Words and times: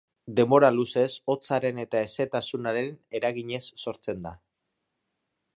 Denbora 0.37 0.71
luzez 0.77 1.09
hotzaren 1.33 1.83
eta 1.83 2.01
hezetasunaren 2.07 2.91
eraginez 3.21 3.63
sortzen 3.85 4.29
da. 4.29 4.37